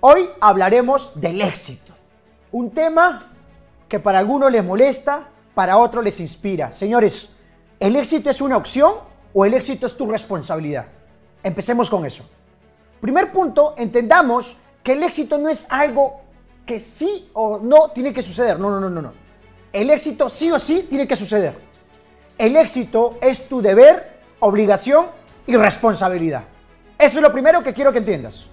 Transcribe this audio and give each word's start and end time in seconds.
Hoy 0.00 0.30
hablaremos 0.40 1.10
del 1.20 1.40
éxito. 1.42 1.92
Un 2.52 2.70
tema 2.70 3.32
que 3.88 3.98
para 3.98 4.20
algunos 4.20 4.52
les 4.52 4.64
molesta, 4.64 5.28
para 5.54 5.76
otros 5.76 6.04
les 6.04 6.20
inspira. 6.20 6.70
Señores, 6.70 7.30
¿el 7.80 7.96
éxito 7.96 8.30
es 8.30 8.40
una 8.40 8.56
opción 8.56 8.94
o 9.34 9.44
el 9.44 9.54
éxito 9.54 9.86
es 9.86 9.96
tu 9.96 10.08
responsabilidad? 10.08 10.86
Empecemos 11.42 11.90
con 11.90 12.06
eso. 12.06 12.22
Primer 13.00 13.32
punto, 13.32 13.74
entendamos 13.76 14.56
que 14.84 14.92
el 14.92 15.02
éxito 15.02 15.36
no 15.36 15.48
es 15.48 15.66
algo 15.68 16.20
que 16.64 16.78
sí 16.78 17.28
o 17.32 17.58
no 17.58 17.90
tiene 17.90 18.12
que 18.12 18.22
suceder. 18.22 18.60
No, 18.60 18.70
no, 18.70 18.78
no, 18.78 18.88
no, 18.88 19.02
no. 19.02 19.12
El 19.72 19.90
éxito 19.90 20.28
sí 20.28 20.48
o 20.52 20.60
sí 20.60 20.86
tiene 20.88 21.08
que 21.08 21.16
suceder. 21.16 21.54
El 22.38 22.54
éxito 22.54 23.18
es 23.20 23.48
tu 23.48 23.60
deber, 23.60 24.20
obligación 24.38 25.06
y 25.44 25.56
responsabilidad. 25.56 26.44
Eso 26.96 27.18
es 27.18 27.22
lo 27.22 27.32
primero 27.32 27.64
que 27.64 27.74
quiero 27.74 27.90
que 27.90 27.98
entiendas. 27.98 28.46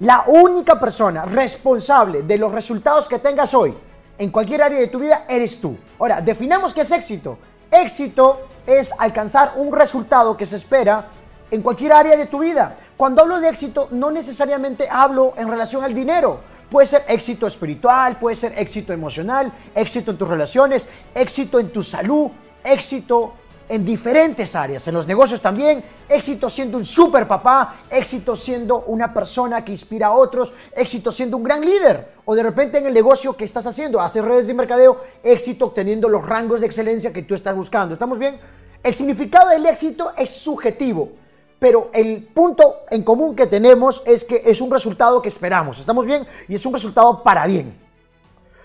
La 0.00 0.24
única 0.28 0.78
persona 0.78 1.24
responsable 1.24 2.22
de 2.22 2.38
los 2.38 2.52
resultados 2.52 3.08
que 3.08 3.18
tengas 3.18 3.52
hoy 3.52 3.74
en 4.16 4.30
cualquier 4.30 4.62
área 4.62 4.78
de 4.78 4.86
tu 4.86 5.00
vida 5.00 5.24
eres 5.28 5.60
tú. 5.60 5.76
Ahora, 5.98 6.20
definamos 6.20 6.72
qué 6.72 6.82
es 6.82 6.92
éxito. 6.92 7.36
Éxito 7.68 8.38
es 8.64 8.92
alcanzar 8.96 9.54
un 9.56 9.72
resultado 9.72 10.36
que 10.36 10.46
se 10.46 10.54
espera 10.54 11.08
en 11.50 11.62
cualquier 11.62 11.92
área 11.92 12.16
de 12.16 12.26
tu 12.26 12.38
vida. 12.38 12.76
Cuando 12.96 13.22
hablo 13.22 13.40
de 13.40 13.48
éxito, 13.48 13.88
no 13.90 14.12
necesariamente 14.12 14.88
hablo 14.88 15.34
en 15.36 15.48
relación 15.48 15.82
al 15.82 15.94
dinero. 15.94 16.40
Puede 16.70 16.86
ser 16.86 17.04
éxito 17.08 17.48
espiritual, 17.48 18.18
puede 18.20 18.36
ser 18.36 18.56
éxito 18.56 18.92
emocional, 18.92 19.52
éxito 19.74 20.12
en 20.12 20.18
tus 20.18 20.28
relaciones, 20.28 20.88
éxito 21.12 21.58
en 21.58 21.72
tu 21.72 21.82
salud, 21.82 22.30
éxito 22.62 23.32
en 23.68 23.84
diferentes 23.84 24.54
áreas, 24.54 24.86
en 24.88 24.94
los 24.94 25.06
negocios 25.06 25.40
también, 25.40 25.84
éxito 26.08 26.48
siendo 26.48 26.78
un 26.78 26.84
super 26.84 27.28
papá, 27.28 27.80
éxito 27.90 28.34
siendo 28.34 28.80
una 28.86 29.12
persona 29.12 29.64
que 29.64 29.72
inspira 29.72 30.08
a 30.08 30.12
otros, 30.12 30.54
éxito 30.74 31.12
siendo 31.12 31.36
un 31.36 31.42
gran 31.42 31.60
líder, 31.60 32.12
o 32.24 32.34
de 32.34 32.42
repente 32.42 32.78
en 32.78 32.86
el 32.86 32.94
negocio 32.94 33.36
que 33.36 33.44
estás 33.44 33.66
haciendo, 33.66 34.00
hacer 34.00 34.24
redes 34.24 34.46
de 34.46 34.54
mercadeo, 34.54 35.02
éxito 35.22 35.66
obteniendo 35.66 36.08
los 36.08 36.24
rangos 36.24 36.60
de 36.60 36.66
excelencia 36.66 37.12
que 37.12 37.22
tú 37.22 37.34
estás 37.34 37.54
buscando. 37.54 37.94
¿Estamos 37.94 38.18
bien? 38.18 38.40
El 38.82 38.94
significado 38.94 39.50
del 39.50 39.66
éxito 39.66 40.12
es 40.16 40.32
subjetivo, 40.32 41.10
pero 41.58 41.90
el 41.92 42.24
punto 42.24 42.82
en 42.90 43.02
común 43.02 43.34
que 43.34 43.46
tenemos 43.46 44.02
es 44.06 44.24
que 44.24 44.42
es 44.46 44.60
un 44.60 44.70
resultado 44.70 45.20
que 45.20 45.28
esperamos. 45.28 45.78
¿Estamos 45.78 46.06
bien? 46.06 46.26
Y 46.48 46.54
es 46.54 46.64
un 46.64 46.72
resultado 46.72 47.22
para 47.22 47.46
bien. 47.46 47.88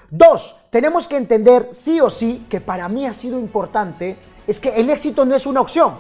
Dos, 0.09 0.55
tenemos 0.69 1.07
que 1.07 1.17
entender 1.17 1.69
sí 1.71 1.99
o 1.99 2.09
sí 2.09 2.45
que 2.47 2.61
para 2.61 2.87
mí 2.87 3.07
ha 3.07 3.13
sido 3.13 3.39
importante 3.39 4.15
es 4.47 4.59
que 4.59 4.69
el 4.69 4.89
éxito 4.89 5.25
no 5.25 5.35
es 5.35 5.45
una 5.45 5.61
opción, 5.61 5.99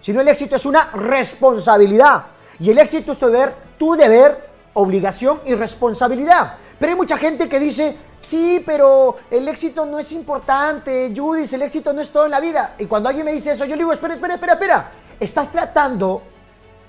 sino 0.00 0.20
el 0.20 0.28
éxito 0.28 0.56
es 0.56 0.66
una 0.66 0.90
responsabilidad. 0.92 2.26
Y 2.60 2.70
el 2.70 2.78
éxito 2.78 3.12
es 3.12 3.18
tu 3.18 3.26
deber, 3.26 3.54
tu 3.78 3.94
deber, 3.94 4.50
obligación 4.74 5.40
y 5.44 5.54
responsabilidad. 5.54 6.58
Pero 6.78 6.92
hay 6.92 6.96
mucha 6.96 7.16
gente 7.16 7.48
que 7.48 7.60
dice, 7.60 7.96
sí, 8.18 8.62
pero 8.64 9.16
el 9.30 9.46
éxito 9.48 9.86
no 9.86 9.98
es 9.98 10.12
importante, 10.12 11.12
Judith, 11.16 11.52
el 11.52 11.62
éxito 11.62 11.92
no 11.92 12.00
es 12.00 12.10
todo 12.10 12.24
en 12.24 12.32
la 12.32 12.40
vida. 12.40 12.74
Y 12.78 12.86
cuando 12.86 13.08
alguien 13.08 13.24
me 13.24 13.32
dice 13.32 13.52
eso, 13.52 13.64
yo 13.64 13.76
le 13.76 13.82
digo, 13.82 13.92
espera, 13.92 14.14
espera, 14.14 14.34
espera, 14.34 14.52
espera. 14.54 14.90
Estás 15.20 15.50
tratando 15.50 16.22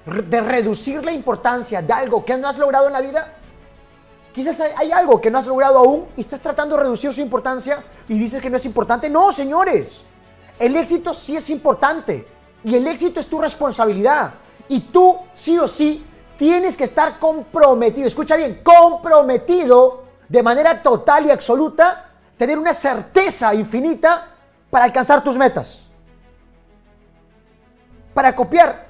de 0.05 0.41
reducir 0.41 1.03
la 1.03 1.11
importancia 1.11 1.81
de 1.81 1.93
algo 1.93 2.25
que 2.25 2.37
no 2.37 2.47
has 2.47 2.57
logrado 2.57 2.87
en 2.87 2.93
la 2.93 3.01
vida. 3.01 3.33
Quizás 4.33 4.59
hay 4.75 4.91
algo 4.91 5.21
que 5.21 5.31
no 5.31 5.37
has 5.37 5.47
logrado 5.47 5.77
aún 5.77 6.07
y 6.17 6.21
estás 6.21 6.41
tratando 6.41 6.75
de 6.75 6.83
reducir 6.83 7.13
su 7.13 7.21
importancia 7.21 7.83
y 8.09 8.17
dices 8.19 8.41
que 8.41 8.49
no 8.49 8.57
es 8.57 8.65
importante. 8.65 9.09
No, 9.09 9.31
señores. 9.31 10.01
El 10.59 10.75
éxito 10.75 11.13
sí 11.13 11.35
es 11.35 11.49
importante 11.49 12.27
y 12.63 12.75
el 12.75 12.87
éxito 12.87 13.19
es 13.19 13.27
tu 13.27 13.39
responsabilidad. 13.39 14.33
Y 14.67 14.79
tú, 14.81 15.17
sí 15.33 15.57
o 15.59 15.67
sí, 15.67 16.05
tienes 16.37 16.77
que 16.77 16.85
estar 16.85 17.19
comprometido, 17.19 18.07
escucha 18.07 18.35
bien, 18.35 18.61
comprometido 18.63 20.03
de 20.27 20.41
manera 20.41 20.81
total 20.81 21.27
y 21.27 21.31
absoluta, 21.31 22.09
tener 22.37 22.57
una 22.57 22.73
certeza 22.73 23.53
infinita 23.53 24.29
para 24.69 24.85
alcanzar 24.85 25.23
tus 25.23 25.37
metas. 25.37 25.81
Para 28.13 28.35
copiar 28.35 28.87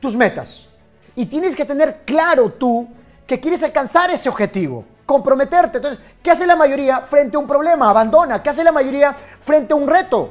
tus 0.00 0.16
metas. 0.16 0.66
Y 1.14 1.26
tienes 1.26 1.54
que 1.54 1.64
tener 1.64 2.02
claro 2.04 2.50
tú 2.52 2.88
que 3.26 3.38
quieres 3.38 3.62
alcanzar 3.62 4.10
ese 4.10 4.28
objetivo, 4.28 4.84
comprometerte. 5.04 5.78
Entonces, 5.78 6.02
¿qué 6.22 6.30
hace 6.30 6.46
la 6.46 6.56
mayoría 6.56 7.00
frente 7.02 7.36
a 7.36 7.40
un 7.40 7.46
problema? 7.46 7.90
Abandona. 7.90 8.42
¿Qué 8.42 8.50
hace 8.50 8.64
la 8.64 8.72
mayoría 8.72 9.14
frente 9.40 9.72
a 9.72 9.76
un 9.76 9.86
reto? 9.86 10.30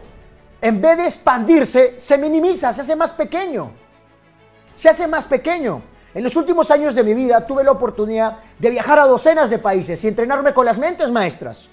En 0.61 0.79
vez 0.79 0.97
de 0.97 1.07
expandirse, 1.07 1.95
se 1.99 2.17
minimiza, 2.17 2.71
se 2.71 2.81
hace 2.81 2.95
más 2.95 3.11
pequeño. 3.11 3.71
Se 4.75 4.89
hace 4.89 5.07
más 5.07 5.25
pequeño. 5.25 5.81
En 6.13 6.23
los 6.23 6.35
últimos 6.35 6.69
años 6.69 6.93
de 6.93 7.03
mi 7.03 7.13
vida 7.13 7.45
tuve 7.47 7.63
la 7.63 7.71
oportunidad 7.71 8.37
de 8.59 8.69
viajar 8.69 8.99
a 8.99 9.05
docenas 9.05 9.49
de 9.49 9.57
países 9.57 10.03
y 10.03 10.07
entrenarme 10.07 10.53
con 10.53 10.65
las 10.65 10.77
mentes 10.77 11.11
maestras. 11.11 11.67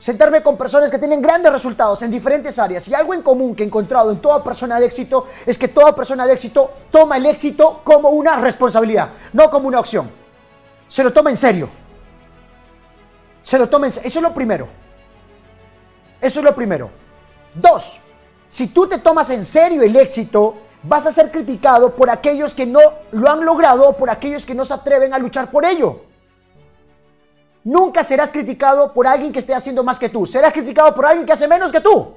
Sentarme 0.00 0.42
con 0.42 0.58
personas 0.58 0.90
que 0.90 0.98
tienen 0.98 1.22
grandes 1.22 1.52
resultados 1.52 2.02
en 2.02 2.10
diferentes 2.10 2.58
áreas. 2.58 2.88
Y 2.88 2.94
algo 2.94 3.14
en 3.14 3.22
común 3.22 3.54
que 3.54 3.62
he 3.62 3.66
encontrado 3.66 4.10
en 4.10 4.20
toda 4.20 4.42
persona 4.42 4.80
de 4.80 4.86
éxito 4.86 5.28
es 5.46 5.56
que 5.56 5.68
toda 5.68 5.94
persona 5.94 6.26
de 6.26 6.32
éxito 6.32 6.72
toma 6.90 7.16
el 7.16 7.26
éxito 7.26 7.82
como 7.84 8.10
una 8.10 8.36
responsabilidad, 8.36 9.10
no 9.32 9.48
como 9.48 9.68
una 9.68 9.80
opción. 9.80 10.10
Se 10.88 11.04
lo 11.04 11.12
toma 11.12 11.30
en 11.30 11.36
serio. 11.36 11.68
Se 13.42 13.58
lo 13.58 13.68
toma. 13.68 13.86
Eso 13.86 14.00
es 14.02 14.20
lo 14.20 14.34
primero. 14.34 14.66
Eso 16.20 16.40
es 16.40 16.44
lo 16.44 16.54
primero. 16.54 17.03
Dos, 17.54 18.00
si 18.50 18.68
tú 18.68 18.86
te 18.88 18.98
tomas 18.98 19.30
en 19.30 19.44
serio 19.44 19.82
el 19.82 19.94
éxito, 19.96 20.56
vas 20.82 21.06
a 21.06 21.12
ser 21.12 21.30
criticado 21.30 21.94
por 21.94 22.10
aquellos 22.10 22.54
que 22.54 22.66
no 22.66 22.80
lo 23.12 23.30
han 23.30 23.44
logrado 23.44 23.88
o 23.88 23.96
por 23.96 24.10
aquellos 24.10 24.44
que 24.44 24.54
no 24.54 24.64
se 24.64 24.74
atreven 24.74 25.14
a 25.14 25.18
luchar 25.18 25.50
por 25.50 25.64
ello. 25.64 26.02
Nunca 27.64 28.04
serás 28.04 28.30
criticado 28.30 28.92
por 28.92 29.06
alguien 29.06 29.32
que 29.32 29.38
esté 29.38 29.54
haciendo 29.54 29.82
más 29.82 29.98
que 29.98 30.10
tú. 30.10 30.26
Serás 30.26 30.52
criticado 30.52 30.94
por 30.94 31.06
alguien 31.06 31.24
que 31.24 31.32
hace 31.32 31.48
menos 31.48 31.72
que 31.72 31.80
tú. 31.80 32.14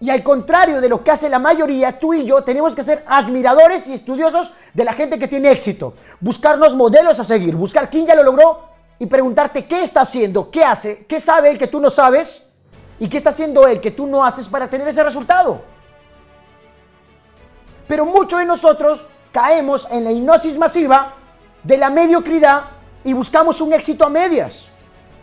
Y 0.00 0.10
al 0.10 0.24
contrario 0.24 0.80
de 0.80 0.88
lo 0.88 1.04
que 1.04 1.12
hace 1.12 1.28
la 1.28 1.38
mayoría, 1.38 2.00
tú 2.00 2.12
y 2.12 2.24
yo 2.24 2.42
tenemos 2.42 2.74
que 2.74 2.82
ser 2.82 3.04
admiradores 3.06 3.86
y 3.86 3.92
estudiosos 3.92 4.52
de 4.74 4.84
la 4.84 4.92
gente 4.92 5.20
que 5.20 5.28
tiene 5.28 5.52
éxito. 5.52 5.94
Buscarnos 6.18 6.74
modelos 6.74 7.20
a 7.20 7.24
seguir, 7.24 7.54
buscar 7.54 7.88
quién 7.88 8.04
ya 8.06 8.16
lo 8.16 8.24
logró 8.24 8.64
y 8.98 9.06
preguntarte 9.06 9.66
qué 9.66 9.84
está 9.84 10.00
haciendo, 10.00 10.50
qué 10.50 10.64
hace, 10.64 11.06
qué 11.06 11.20
sabe 11.20 11.50
el 11.50 11.58
que 11.58 11.68
tú 11.68 11.78
no 11.78 11.88
sabes 11.88 12.51
¿Y 13.02 13.08
qué 13.08 13.16
está 13.16 13.30
haciendo 13.30 13.66
él 13.66 13.80
que 13.80 13.90
tú 13.90 14.06
no 14.06 14.24
haces 14.24 14.46
para 14.46 14.70
tener 14.70 14.86
ese 14.86 15.02
resultado? 15.02 15.60
Pero 17.88 18.06
muchos 18.06 18.38
de 18.38 18.46
nosotros 18.46 19.08
caemos 19.32 19.88
en 19.90 20.04
la 20.04 20.12
hipnosis 20.12 20.56
masiva 20.56 21.14
de 21.64 21.78
la 21.78 21.90
mediocridad 21.90 22.62
y 23.02 23.12
buscamos 23.12 23.60
un 23.60 23.72
éxito 23.72 24.04
a 24.04 24.08
medias. 24.08 24.66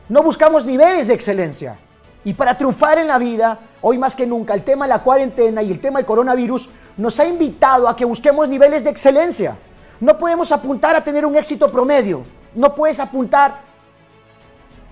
No 0.09 0.22
buscamos 0.22 0.66
niveles 0.66 1.07
de 1.07 1.13
excelencia. 1.13 1.79
Y 2.25 2.34
para 2.34 2.57
triunfar 2.57 2.97
en 2.97 3.07
la 3.07 3.17
vida, 3.17 3.57
hoy 3.79 3.97
más 3.97 4.13
que 4.13 4.28
nunca, 4.28 4.53
el 4.53 4.66
tema 4.66 4.84
de 4.84 4.90
la 4.90 5.01
cuarentena 5.01 5.63
y 5.63 5.72
el 5.72 5.79
tema 5.79 6.00
del 6.00 6.06
coronavirus 6.06 6.67
nos 6.97 7.17
ha 7.22 7.25
invitado 7.28 7.88
a 7.88 7.96
que 7.96 8.03
busquemos 8.03 8.50
niveles 8.50 8.84
de 8.84 8.90
excelencia. 8.90 9.56
No 10.01 10.17
podemos 10.17 10.51
apuntar 10.51 10.97
a 10.97 11.03
tener 11.06 11.25
un 11.25 11.38
éxito 11.38 11.72
promedio. 11.72 12.23
No 12.53 12.75
puedes 12.75 13.00
apuntar 13.00 13.69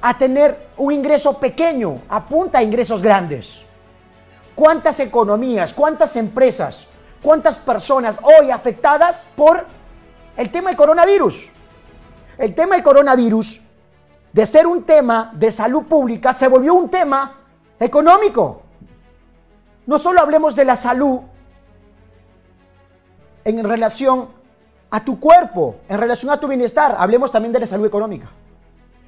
a 0.01 0.17
tener 0.17 0.69
un 0.77 0.93
ingreso 0.93 1.39
pequeño, 1.39 2.01
apunta 2.09 2.59
a 2.59 2.63
ingresos 2.63 3.01
grandes. 3.01 3.61
¿Cuántas 4.55 4.99
economías, 4.99 5.73
cuántas 5.73 6.15
empresas, 6.15 6.87
cuántas 7.21 7.57
personas 7.57 8.19
hoy 8.23 8.51
afectadas 8.51 9.25
por 9.35 9.65
el 10.35 10.51
tema 10.51 10.69
del 10.69 10.77
coronavirus? 10.77 11.49
El 12.37 12.53
tema 12.53 12.75
del 12.75 12.83
coronavirus, 12.83 13.61
de 14.31 14.45
ser 14.45 14.67
un 14.67 14.83
tema 14.83 15.31
de 15.33 15.51
salud 15.51 15.83
pública, 15.83 16.33
se 16.33 16.47
volvió 16.47 16.75
un 16.75 16.89
tema 16.89 17.35
económico. 17.79 18.61
No 19.85 19.97
solo 19.97 20.21
hablemos 20.21 20.55
de 20.55 20.65
la 20.65 20.75
salud 20.75 21.21
en 23.43 23.63
relación 23.63 24.29
a 24.89 25.03
tu 25.03 25.19
cuerpo, 25.19 25.77
en 25.87 25.97
relación 25.97 26.31
a 26.31 26.39
tu 26.39 26.47
bienestar, 26.47 26.95
hablemos 26.97 27.31
también 27.31 27.53
de 27.53 27.59
la 27.61 27.67
salud 27.67 27.85
económica. 27.85 28.29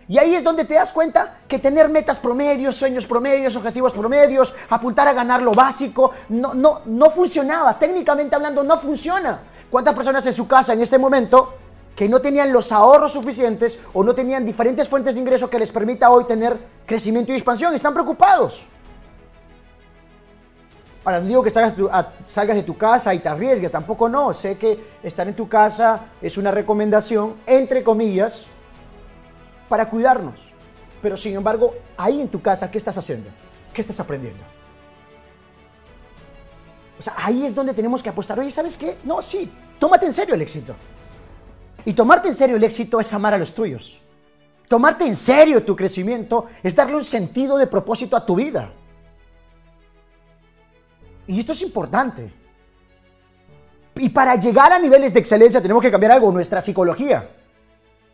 Y 0.09 0.17
ahí 0.17 0.33
es 0.33 0.43
donde 0.43 0.65
te 0.65 0.73
das 0.73 0.91
cuenta 0.91 1.37
que 1.47 1.59
tener 1.59 1.87
metas 1.87 2.17
promedios, 2.17 2.75
sueños 2.75 3.05
promedios, 3.05 3.55
objetivos 3.55 3.93
promedios, 3.93 4.55
apuntar 4.67 5.07
a 5.07 5.13
ganar 5.13 5.39
lo 5.39 5.51
básico, 5.51 6.11
no, 6.29 6.55
no, 6.55 6.81
no 6.85 7.11
funcionaba. 7.11 7.77
Técnicamente 7.77 8.35
hablando, 8.35 8.63
no 8.63 8.79
funciona. 8.79 9.39
¿Cuántas 9.69 9.93
personas 9.93 10.25
en 10.25 10.33
su 10.33 10.47
casa 10.47 10.73
en 10.73 10.81
este 10.81 10.97
momento 10.97 11.53
que 11.95 12.09
no 12.09 12.19
tenían 12.19 12.51
los 12.51 12.71
ahorros 12.71 13.13
suficientes 13.13 13.77
o 13.93 14.03
no 14.03 14.15
tenían 14.15 14.47
diferentes 14.47 14.89
fuentes 14.89 15.13
de 15.13 15.21
ingreso 15.21 15.47
que 15.47 15.59
les 15.59 15.71
permita 15.71 16.09
hoy 16.09 16.23
tener 16.23 16.57
crecimiento 16.87 17.31
y 17.31 17.35
expansión? 17.35 17.75
Están 17.75 17.93
preocupados. 17.93 18.65
Ahora, 21.05 21.19
no 21.19 21.27
digo 21.27 21.43
que 21.43 21.51
salgas, 21.51 21.75
salgas, 22.27 22.57
de 22.57 22.63
tu 22.63 22.75
casa 22.75 23.13
y 23.13 23.19
te 23.19 23.29
arriesgues, 23.29 23.71
tampoco 23.71 24.09
no. 24.09 24.33
Sé 24.33 24.57
que 24.57 24.97
estar 25.03 25.27
en 25.27 25.35
tu 25.35 25.47
casa 25.47 26.07
es 26.19 26.35
una 26.35 26.49
recomendación, 26.49 27.35
entre 27.45 27.83
comillas, 27.83 28.47
para 29.69 29.87
cuidarnos. 29.87 30.35
Pero 31.01 31.15
sin 31.15 31.35
embargo, 31.35 31.75
ahí 31.95 32.19
en 32.19 32.27
tu 32.27 32.41
casa, 32.41 32.69
¿qué 32.69 32.77
estás 32.77 32.97
haciendo? 32.97 33.29
¿Qué 33.73 33.81
estás 33.81 33.99
aprendiendo? 33.99 34.43
O 36.99 37.01
sea, 37.01 37.13
ahí 37.15 37.45
es 37.45 37.55
donde 37.55 37.73
tenemos 37.73 38.03
que 38.03 38.09
apostar. 38.09 38.37
Oye, 38.39 38.51
¿sabes 38.51 38.75
qué? 38.75 38.97
No, 39.05 39.21
sí, 39.21 39.49
tómate 39.79 40.07
en 40.07 40.11
serio 40.11 40.35
el 40.35 40.41
éxito. 40.41 40.75
Y 41.85 41.93
tomarte 41.93 42.27
en 42.27 42.35
serio 42.35 42.57
el 42.57 42.63
éxito 42.63 42.99
es 42.99 43.13
amar 43.13 43.33
a 43.33 43.37
los 43.37 43.53
tuyos. 43.53 44.01
Tomarte 44.67 45.05
en 45.05 45.15
serio 45.15 45.63
tu 45.63 45.75
crecimiento 45.75 46.47
es 46.61 46.75
darle 46.75 46.97
un 46.97 47.03
sentido 47.03 47.57
de 47.57 47.67
propósito 47.67 48.17
a 48.17 48.25
tu 48.25 48.35
vida. 48.35 48.73
Y 51.25 51.39
esto 51.39 51.53
es 51.53 51.61
importante. 51.61 52.33
Y 53.95 54.09
para 54.09 54.35
llegar 54.35 54.73
a 54.73 54.79
niveles 54.79 55.13
de 55.13 55.19
excelencia 55.21 55.61
tenemos 55.61 55.81
que 55.81 55.91
cambiar 55.91 56.11
algo, 56.11 56.31
nuestra 56.31 56.61
psicología 56.61 57.29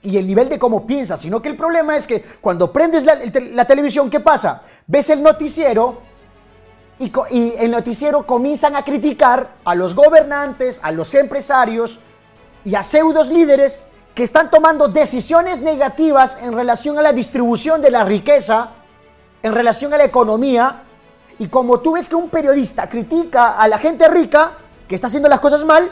y 0.06 0.18
el 0.18 0.28
nivel 0.28 0.48
de 0.50 0.60
cómo 0.60 0.86
piensas, 0.86 1.20
sino 1.20 1.42
que 1.42 1.50
el 1.50 1.58
problema 1.58 1.98
es 1.98 2.06
que 2.06 2.24
cuando 2.40 2.72
prendes 2.72 3.06
la, 3.06 3.66
televisión, 3.66 4.10
¿qué 4.10 4.20
pasa? 4.20 4.62
Ves 4.86 5.10
el 5.10 5.24
noticiero 5.24 6.02
y, 7.00 7.12
y, 7.32 7.56
el 7.58 7.72
noticiero 7.72 8.26
comienzan 8.26 8.76
a 8.76 8.84
criticar 8.84 9.56
a 9.66 9.74
los 9.74 9.96
gobernantes, 9.96 10.80
a 10.84 10.92
los 10.92 11.14
empresarios 11.16 12.00
y 12.64 12.76
a 12.76 12.84
pseudos 12.84 13.30
líderes 13.30 13.82
que 14.14 14.24
están 14.24 14.52
tomando 14.52 14.88
decisiones 14.88 15.62
negativas 15.62 16.38
en 16.42 16.54
relación 16.54 16.98
a 17.00 17.02
la 17.02 17.12
distribución 17.12 17.82
de 17.82 17.90
la 17.92 18.04
riqueza, 18.04 18.70
en 19.42 19.54
relación 19.54 19.94
a 19.94 19.98
la 19.98 20.06
economía, 20.06 20.84
y 21.40 21.48
como 21.48 21.80
tú 21.80 21.94
ves 21.94 22.08
que 22.08 22.16
un 22.16 22.30
periodista 22.30 22.88
critica 22.88 23.58
a 23.58 23.68
la 23.68 23.78
gente 23.78 24.08
rica 24.08 24.54
que 24.88 24.96
está 24.96 25.08
haciendo 25.08 25.28
las 25.28 25.40
cosas 25.40 25.66
mal, 25.66 25.92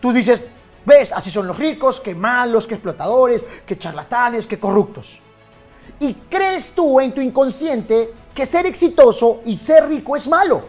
tú 0.00 0.12
dices, 0.12 0.42
ves, 0.84 1.12
así 1.12 1.30
son 1.30 1.46
los 1.46 1.58
ricos, 1.58 2.00
que 2.00 2.14
malos, 2.14 2.66
que 2.66 2.74
explotadores, 2.74 3.44
que 3.66 3.78
charlatanes, 3.78 4.46
que 4.46 4.58
corruptos. 4.58 5.20
Y 5.98 6.14
crees 6.14 6.70
tú 6.74 7.00
en 7.00 7.14
tu 7.14 7.20
inconsciente 7.20 8.12
que 8.34 8.46
ser 8.46 8.66
exitoso 8.66 9.42
y 9.44 9.56
ser 9.56 9.88
rico 9.88 10.16
es 10.16 10.26
malo. 10.26 10.62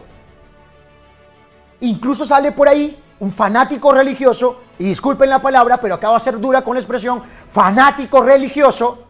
Incluso 1.80 2.24
sale 2.24 2.52
por 2.52 2.68
ahí 2.68 3.00
un 3.20 3.32
fanático 3.32 3.92
religioso, 3.92 4.60
y 4.78 4.84
disculpen 4.84 5.30
la 5.30 5.40
palabra, 5.40 5.78
pero 5.78 5.94
acaba 5.94 6.14
de 6.14 6.20
ser 6.20 6.38
dura 6.38 6.62
con 6.62 6.74
la 6.74 6.80
expresión, 6.80 7.22
fanático 7.50 8.22
religioso, 8.22 9.06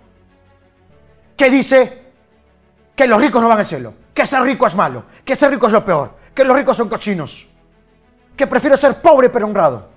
que 1.37 1.50
dice 1.50 2.03
que 2.95 3.07
los 3.07 3.21
ricos 3.21 3.43
no 3.43 3.49
van 3.49 3.59
al 3.59 3.67
cielo, 3.67 3.95
que 4.12 4.27
ser 4.27 4.43
rico 4.43 4.67
es 4.67 4.75
malo, 4.75 5.05
que 5.25 5.35
ser 5.35 5.50
rico 5.50 5.67
es 5.67 5.73
lo 5.73 5.85
peor, 5.85 6.12
que 6.35 6.45
los 6.45 6.57
ricos 6.57 6.77
son 6.77 6.89
cochinos, 6.89 7.47
que 8.37 8.47
prefiero 8.47 8.77
ser 8.77 9.00
pobre 9.00 9.31
pero 9.31 9.47
honrado. 9.47 9.94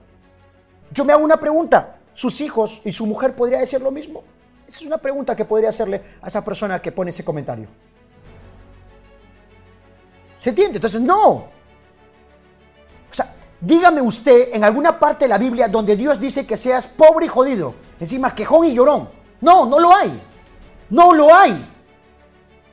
Yo 0.92 1.06
me 1.06 1.14
hago 1.14 1.24
una 1.24 1.38
pregunta, 1.38 1.98
¿sus 2.14 2.42
hijos 2.42 2.82
y 2.84 2.92
su 2.92 3.06
mujer 3.06 3.36
podría 3.36 3.60
decir 3.60 3.82
lo 3.82 3.92
mismo? 3.92 4.24
Esa 4.68 4.78
es 4.80 4.86
una 4.86 4.98
pregunta 4.98 5.36
que 5.36 5.46
podría 5.46 5.70
hacerle 5.70 6.02
a 6.22 6.28
esa 6.28 6.44
persona 6.44 6.82
que 6.82 6.92
pone 6.92 7.12
ese 7.12 7.24
comentario. 7.24 7.68
¿Se 10.40 10.50
entiende? 10.50 10.78
Entonces, 10.78 11.02
no, 11.02 11.50
Dígame 13.60 14.02
usted 14.02 14.50
en 14.54 14.64
alguna 14.64 15.00
parte 15.00 15.26
de 15.26 15.30
la 15.30 15.40
Biblia 15.40 15.68
donde 15.68 15.96
Dios 15.96 16.20
dice 16.20 16.46
que 16.46 16.58
seas 16.58 16.86
pobre 16.86 17.26
y 17.26 17.30
jodido, 17.30 17.74
encima 18.00 18.36
quejón 18.36 18.68
y 18.68 18.74
llorón. 18.74 19.10
No, 19.42 19.66
no 19.66 19.80
lo 19.80 19.96
hay. 19.96 20.22
No 20.92 21.14
lo 21.14 21.34
hay. 21.34 21.68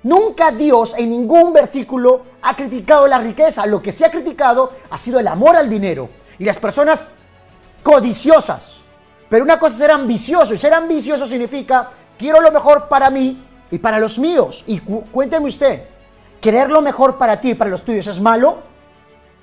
Nunca 0.02 0.50
Dios 0.50 0.94
en 0.98 1.08
ningún 1.08 1.54
versículo 1.54 2.26
ha 2.42 2.54
criticado 2.54 3.06
la 3.08 3.18
riqueza. 3.18 3.64
Lo 3.64 3.80
que 3.80 3.92
se 3.92 4.04
ha 4.04 4.10
criticado 4.10 4.72
ha 4.90 4.98
sido 4.98 5.18
el 5.18 5.26
amor 5.26 5.56
al 5.56 5.70
dinero 5.70 6.10
y 6.38 6.44
las 6.44 6.58
personas 6.58 7.08
codiciosas. 7.84 8.78
Pero 9.28 9.44
una 9.44 9.60
cosa 9.60 9.74
es 9.74 9.78
ser 9.78 9.92
ambicioso 9.92 10.54
y 10.54 10.58
ser 10.58 10.74
ambicioso 10.74 11.28
significa 11.28 11.90
quiero 12.18 12.40
lo 12.40 12.50
mejor 12.50 12.88
para 12.88 13.10
mí 13.10 13.44
y 13.70 13.78
para 13.78 14.00
los 14.00 14.18
míos. 14.18 14.64
Y 14.66 14.80
cuénteme 14.80 15.46
usted, 15.46 15.84
¿querer 16.40 16.70
lo 16.70 16.82
mejor 16.82 17.16
para 17.16 17.40
ti 17.40 17.50
y 17.50 17.54
para 17.54 17.70
los 17.70 17.84
tuyos 17.84 18.08
es 18.08 18.20
malo? 18.20 18.58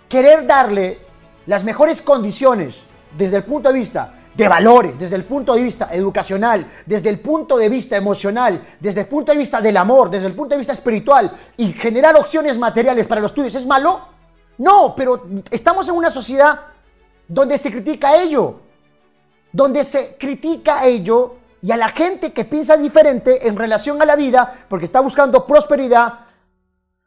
¿Querer 0.10 0.46
darle 0.46 1.00
las 1.46 1.64
mejores 1.64 2.02
condiciones 2.02 2.82
desde 3.18 3.38
el 3.38 3.44
punto 3.44 3.70
de 3.70 3.80
vista 3.80 4.14
de 4.34 4.48
valores, 4.48 4.98
desde 4.98 5.16
el 5.16 5.26
punto 5.26 5.54
de 5.54 5.62
vista 5.62 5.90
educacional, 5.92 6.66
desde 6.86 7.10
el 7.10 7.20
punto 7.20 7.58
de 7.58 7.68
vista 7.70 7.98
emocional, 7.98 8.66
desde 8.80 9.02
el 9.02 9.08
punto 9.08 9.32
de 9.32 9.38
vista 9.38 9.62
del 9.62 9.76
amor, 9.76 10.10
desde 10.10 10.28
el 10.28 10.34
punto 10.34 10.54
de 10.54 10.60
vista 10.60 10.74
espiritual 10.74 11.38
y 11.58 11.74
generar 11.74 12.16
opciones 12.16 12.58
materiales 12.58 13.06
para 13.08 13.22
los 13.22 13.34
tuyos, 13.34 13.56
¿es 13.56 13.66
malo? 13.66 14.08
No, 14.58 14.94
pero 14.96 15.28
estamos 15.50 15.88
en 15.90 15.96
una 15.96 16.10
sociedad 16.10 16.71
donde 17.32 17.58
se 17.58 17.72
critica 17.72 18.18
ello, 18.18 18.56
donde 19.54 19.86
se 19.86 20.18
critica 20.18 20.86
ello 20.86 21.38
y 21.62 21.72
a 21.72 21.78
la 21.78 21.88
gente 21.88 22.34
que 22.34 22.44
piensa 22.44 22.76
diferente 22.76 23.48
en 23.48 23.56
relación 23.56 24.02
a 24.02 24.06
la 24.06 24.18
vida, 24.18 24.66
porque 24.68 24.86
está 24.86 25.00
buscando 25.00 25.48
prosperidad, 25.48 26.26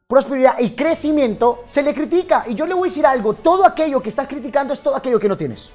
prosperidad 0.06 0.59
y 0.61 0.71
crecimiento, 0.71 1.62
se 1.67 1.82
le 1.82 1.93
critica. 1.93 2.44
Y 2.47 2.55
yo 2.55 2.67
le 2.67 2.73
voy 2.73 2.88
a 2.88 2.91
decir 2.91 3.06
algo, 3.06 3.35
todo 3.35 3.67
aquello 3.67 4.00
que 4.03 4.09
estás 4.09 4.26
criticando 4.26 4.73
es 4.73 4.81
todo 4.81 4.97
aquello 4.97 5.21
que 5.21 5.29
no 5.29 5.37
tienes. 5.37 5.69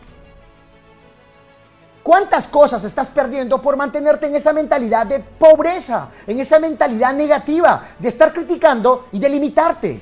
¿Cuántas 2.01 2.47
cosas 2.47 2.83
estás 2.83 3.09
perdiendo 3.09 3.61
por 3.61 3.77
mantenerte 3.77 4.25
en 4.25 4.35
esa 4.35 4.51
mentalidad 4.51 5.05
de 5.05 5.19
pobreza, 5.19 6.09
en 6.25 6.39
esa 6.39 6.57
mentalidad 6.57 7.13
negativa, 7.13 7.89
de 7.99 8.07
estar 8.07 8.33
criticando 8.33 9.09
y 9.11 9.19
de 9.19 9.29
limitarte? 9.29 9.99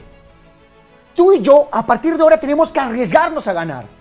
Tú 1.14 1.34
y 1.34 1.42
yo, 1.42 1.68
a 1.70 1.86
partir 1.86 2.16
de 2.16 2.24
ahora, 2.24 2.40
tenemos 2.40 2.72
que 2.72 2.80
arriesgarnos 2.80 3.46
a 3.50 3.52
ganar, 3.52 3.97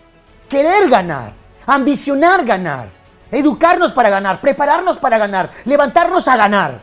querer 0.49 0.89
ganar, 0.89 1.33
ambicionar 1.67 2.45
ganar, 2.45 2.89
educarnos 3.31 3.93
para 3.93 4.09
ganar, 4.09 4.41
prepararnos 4.41 4.99
para 4.99 5.19
ganar, 5.19 5.51
levantarnos 5.65 6.27
a 6.29 6.37
ganar. 6.37 6.81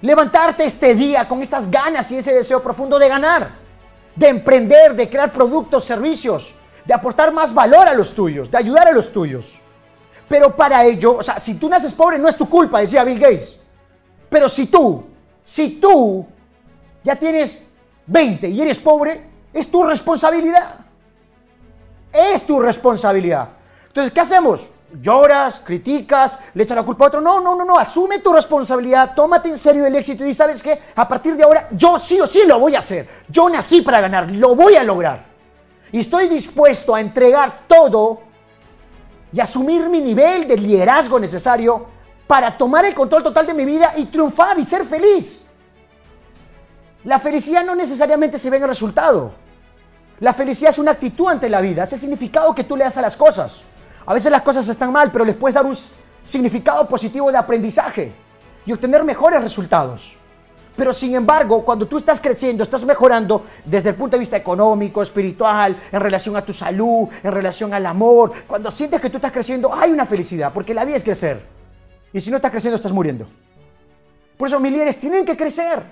Levantarte 0.00 0.66
este 0.66 0.94
día 0.94 1.26
con 1.26 1.40
esas 1.40 1.70
ganas 1.70 2.10
y 2.10 2.18
ese 2.18 2.34
deseo 2.34 2.62
profundo 2.62 2.98
de 2.98 3.08
ganar, 3.08 3.52
de 4.14 4.28
emprender, 4.28 4.94
de 4.94 5.08
crear 5.08 5.32
productos, 5.32 5.84
servicios, 5.84 6.54
de 6.84 6.92
aportar 6.92 7.32
más 7.32 7.54
valor 7.54 7.88
a 7.88 7.94
los 7.94 8.14
tuyos, 8.14 8.50
de 8.50 8.58
ayudar 8.58 8.88
a 8.88 8.92
los 8.92 9.10
tuyos. 9.10 9.58
Pero 10.28 10.54
para 10.54 10.84
ello, 10.84 11.16
o 11.16 11.22
sea, 11.22 11.40
si 11.40 11.54
tú 11.54 11.70
naces 11.70 11.94
pobre 11.94 12.18
no 12.18 12.28
es 12.28 12.36
tu 12.36 12.48
culpa, 12.48 12.80
decía 12.80 13.04
Bill 13.04 13.18
Gates. 13.18 13.58
Pero 14.28 14.48
si 14.48 14.66
tú, 14.66 15.04
si 15.42 15.80
tú 15.80 16.26
ya 17.02 17.16
tienes 17.16 17.66
20 18.06 18.48
y 18.48 18.60
eres 18.60 18.78
pobre, 18.78 19.22
es 19.52 19.70
tu 19.70 19.84
responsabilidad. 19.84 20.83
Es 22.14 22.46
tu 22.46 22.60
responsabilidad. 22.60 23.48
Entonces, 23.88 24.12
¿qué 24.12 24.20
hacemos? 24.20 24.68
lloras, 25.00 25.60
criticas, 25.60 26.38
le 26.54 26.62
echas 26.62 26.76
la 26.76 26.82
culpa 26.82 27.04
a 27.04 27.08
otro. 27.08 27.20
No, 27.20 27.40
no, 27.40 27.54
no, 27.54 27.64
no. 27.64 27.78
Asume 27.78 28.20
tu 28.20 28.32
responsabilidad, 28.32 29.14
tómate 29.14 29.48
en 29.48 29.58
serio 29.58 29.86
el 29.86 29.94
éxito 29.94 30.24
y 30.24 30.34
sabes 30.34 30.62
que 30.62 30.80
a 30.94 31.08
partir 31.08 31.36
de 31.36 31.44
ahora 31.44 31.68
yo 31.72 31.98
sí 31.98 32.20
o 32.20 32.26
sí 32.26 32.42
lo 32.46 32.58
voy 32.58 32.74
a 32.74 32.80
hacer. 32.80 33.08
Yo 33.28 33.48
nací 33.48 33.82
para 33.82 34.00
ganar, 34.00 34.30
lo 34.30 34.54
voy 34.54 34.76
a 34.76 34.84
lograr. 34.84 35.24
Y 35.92 36.00
estoy 36.00 36.28
dispuesto 36.28 36.94
a 36.94 37.00
entregar 37.00 37.62
todo 37.66 38.20
y 39.32 39.40
asumir 39.40 39.88
mi 39.88 40.00
nivel 40.00 40.46
de 40.48 40.56
liderazgo 40.56 41.18
necesario 41.18 41.86
para 42.26 42.56
tomar 42.56 42.84
el 42.84 42.94
control 42.94 43.22
total 43.22 43.46
de 43.46 43.54
mi 43.54 43.64
vida 43.64 43.92
y 43.96 44.06
triunfar 44.06 44.58
y 44.58 44.64
ser 44.64 44.84
feliz. 44.84 45.46
La 47.04 47.18
felicidad 47.18 47.64
no 47.64 47.74
necesariamente 47.74 48.38
se 48.38 48.48
ve 48.48 48.56
en 48.56 48.62
el 48.62 48.68
resultado. 48.70 49.43
La 50.24 50.32
felicidad 50.32 50.70
es 50.70 50.78
una 50.78 50.92
actitud 50.92 51.28
ante 51.28 51.50
la 51.50 51.60
vida, 51.60 51.84
es 51.84 51.92
el 51.92 51.98
significado 51.98 52.54
que 52.54 52.64
tú 52.64 52.78
le 52.78 52.84
das 52.84 52.96
a 52.96 53.02
las 53.02 53.14
cosas. 53.14 53.60
A 54.06 54.14
veces 54.14 54.32
las 54.32 54.40
cosas 54.40 54.66
están 54.66 54.90
mal, 54.90 55.12
pero 55.12 55.22
les 55.22 55.36
puedes 55.36 55.54
dar 55.54 55.66
un 55.66 55.76
significado 56.24 56.88
positivo 56.88 57.30
de 57.30 57.36
aprendizaje 57.36 58.10
y 58.64 58.72
obtener 58.72 59.04
mejores 59.04 59.42
resultados. 59.42 60.16
Pero 60.76 60.94
sin 60.94 61.14
embargo, 61.14 61.62
cuando 61.62 61.84
tú 61.86 61.98
estás 61.98 62.22
creciendo, 62.22 62.62
estás 62.62 62.86
mejorando 62.86 63.44
desde 63.66 63.90
el 63.90 63.96
punto 63.96 64.16
de 64.16 64.20
vista 64.20 64.38
económico, 64.38 65.02
espiritual, 65.02 65.78
en 65.92 66.00
relación 66.00 66.34
a 66.38 66.42
tu 66.42 66.54
salud, 66.54 67.06
en 67.22 67.30
relación 67.30 67.74
al 67.74 67.84
amor, 67.84 68.32
cuando 68.46 68.70
sientes 68.70 69.02
que 69.02 69.10
tú 69.10 69.18
estás 69.18 69.30
creciendo, 69.30 69.74
hay 69.74 69.90
una 69.90 70.06
felicidad, 70.06 70.54
porque 70.54 70.72
la 70.72 70.86
vida 70.86 70.96
es 70.96 71.04
crecer. 71.04 71.42
Y 72.14 72.20
si 72.22 72.30
no 72.30 72.36
estás 72.36 72.50
creciendo, 72.50 72.76
estás 72.76 72.92
muriendo. 72.92 73.26
Por 74.38 74.48
eso 74.48 74.58
mis 74.58 74.72
líderes 74.72 74.98
tienen 74.98 75.26
que 75.26 75.36
crecer. 75.36 75.82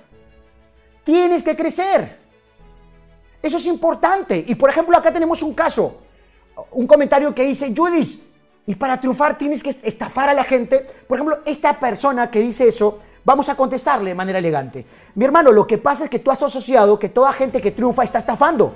Tienes 1.04 1.42
que 1.42 1.54
crecer. 1.54 2.21
Eso 3.42 3.56
es 3.56 3.66
importante. 3.66 4.44
Y 4.46 4.54
por 4.54 4.70
ejemplo, 4.70 4.96
acá 4.96 5.12
tenemos 5.12 5.42
un 5.42 5.54
caso 5.54 5.98
un 6.72 6.86
comentario 6.86 7.34
que 7.34 7.44
dice, 7.44 7.72
Judith, 7.76 8.20
y 8.66 8.74
para 8.74 9.00
triunfar 9.00 9.36
tienes 9.36 9.62
que 9.62 9.70
estafar 9.70 10.28
a 10.28 10.34
la 10.34 10.44
gente. 10.44 10.86
Por 11.06 11.18
ejemplo, 11.18 11.38
esta 11.44 11.78
persona 11.78 12.30
que 12.30 12.40
dice 12.40 12.68
eso, 12.68 13.00
vamos 13.24 13.48
a 13.48 13.56
contestarle 13.56 14.10
de 14.10 14.14
manera 14.14 14.38
elegante. 14.38 14.84
Mi 15.14 15.24
hermano, 15.24 15.50
lo 15.50 15.66
que 15.66 15.78
pasa 15.78 16.04
es 16.04 16.10
que 16.10 16.18
tú 16.18 16.30
has 16.30 16.42
asociado 16.42 16.98
que 16.98 17.08
toda 17.08 17.32
gente 17.32 17.60
que 17.60 17.72
triunfa 17.72 18.04
está 18.04 18.18
estafando. 18.18 18.74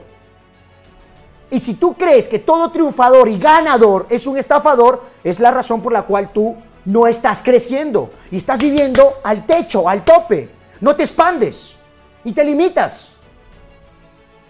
Y 1.51 1.61
si 1.61 1.75
tú 1.75 1.95
crees 1.95 2.29
que 2.29 2.41
todo 2.41 2.73
triunfador 2.73 3.29
y 3.29 3.39
ganador 3.39 4.07
es 4.11 4.27
un 4.27 4.37
estafador, 4.37 5.05
es 5.23 5.39
la 5.39 5.53
razón 5.53 5.81
por 5.81 5.93
la 5.93 6.03
cual 6.03 6.33
tú 6.33 6.57
no 6.85 7.07
estás 7.07 7.43
creciendo 7.43 8.11
y 8.31 8.39
estás 8.39 8.61
viviendo 8.61 9.15
al 9.23 9.47
techo, 9.47 9.89
al 9.89 10.05
tope. 10.05 10.49
No 10.81 10.97
te 10.97 11.05
expandes 11.05 11.75
y 12.25 12.33
te 12.33 12.45
limitas 12.45 13.09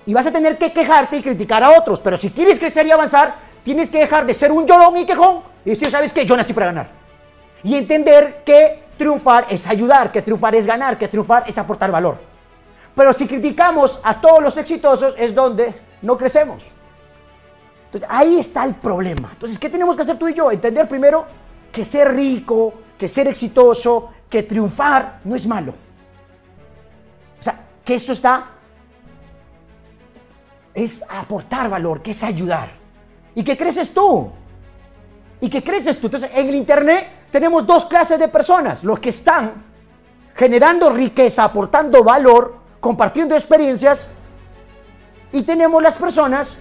y 0.06 0.14
vas 0.14 0.26
a 0.26 0.32
tener 0.32 0.56
que 0.56 0.72
quejarte 0.72 1.16
y 1.16 1.22
criticar 1.22 1.62
a 1.62 1.78
otros. 1.78 2.00
Pero 2.00 2.16
si 2.16 2.30
quieres 2.30 2.58
crecer 2.58 2.86
y 2.86 2.92
avanzar, 2.92 3.34
tienes 3.64 3.90
que 3.90 3.98
dejar 3.98 4.24
de 4.24 4.32
ser 4.32 4.52
un 4.52 4.64
llorón 4.66 4.96
y 4.96 5.04
quejón 5.04 5.40
y 5.64 5.70
decir, 5.70 5.90
¿sabes 5.90 6.12
qué? 6.12 6.24
Yo 6.24 6.36
nací 6.36 6.52
para 6.52 6.66
ganar. 6.66 6.88
Y 7.64 7.74
entender 7.74 8.42
que 8.44 8.84
triunfar 8.96 9.46
es 9.50 9.66
ayudar, 9.66 10.12
que 10.12 10.22
triunfar 10.22 10.54
es 10.54 10.66
ganar, 10.66 10.96
que 10.96 11.08
triunfar 11.08 11.44
es 11.48 11.58
aportar 11.58 11.90
valor. 11.90 12.18
Pero 12.94 13.12
si 13.12 13.26
criticamos 13.26 14.00
a 14.02 14.20
todos 14.20 14.42
los 14.42 14.56
exitosos 14.56 15.14
es 15.18 15.34
donde 15.34 15.74
no 16.02 16.16
crecemos. 16.16 16.64
Entonces, 17.86 18.08
ahí 18.10 18.38
está 18.38 18.64
el 18.64 18.74
problema. 18.76 19.30
Entonces, 19.32 19.58
¿qué 19.58 19.68
tenemos 19.68 19.96
que 19.96 20.02
hacer 20.02 20.18
tú 20.18 20.28
y 20.28 20.34
yo? 20.34 20.50
Entender 20.50 20.88
primero 20.88 21.26
que 21.72 21.84
ser 21.84 22.14
rico, 22.14 22.72
que 22.98 23.08
ser 23.08 23.26
exitoso, 23.28 24.10
que 24.30 24.44
triunfar 24.44 25.20
no 25.24 25.34
es 25.34 25.46
malo. 25.46 25.74
O 27.38 27.42
sea, 27.42 27.58
que 27.84 27.96
esto 27.96 28.12
está 28.12 28.55
es 30.76 31.02
aportar 31.08 31.70
valor, 31.70 32.02
que 32.02 32.10
es 32.10 32.22
ayudar. 32.22 32.68
Y 33.34 33.42
que 33.42 33.56
creces 33.56 33.94
tú. 33.94 34.30
Y 35.40 35.48
que 35.48 35.64
creces 35.64 35.98
tú. 35.98 36.08
Entonces, 36.08 36.30
en 36.34 36.48
el 36.48 36.54
Internet 36.54 37.08
tenemos 37.30 37.66
dos 37.66 37.86
clases 37.86 38.18
de 38.18 38.28
personas. 38.28 38.84
Los 38.84 38.98
que 38.98 39.08
están 39.08 39.64
generando 40.34 40.90
riqueza, 40.90 41.44
aportando 41.44 42.04
valor, 42.04 42.58
compartiendo 42.78 43.34
experiencias. 43.34 44.06
Y 45.32 45.42
tenemos 45.42 45.82
las 45.82 45.94
personas 45.94 46.54